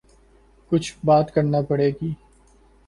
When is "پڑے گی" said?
1.61-2.11